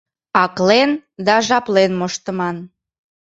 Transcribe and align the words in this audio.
Аклен 0.43 0.91
да 1.25 1.35
жаплен 1.47 1.91
моштыман. 1.99 2.57